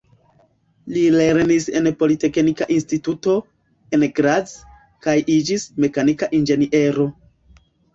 [0.95, 3.37] Li lernis en Politeknika Instituto,
[3.99, 4.59] en Graz,
[5.07, 7.13] kaj iĝis mekanika inĝeniero.